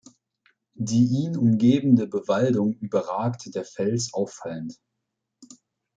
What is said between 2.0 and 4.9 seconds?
Bewaldung überragt der Fels auffallend.